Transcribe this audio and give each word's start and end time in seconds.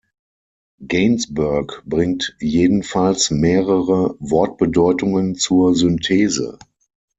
Gainsbourg 0.83 1.83
bringt 1.85 2.35
jedenfalls 2.39 3.29
mehrere 3.29 4.15
Wortbedeutungen 4.19 5.35
zur 5.35 5.75
Synthese. 5.75 6.57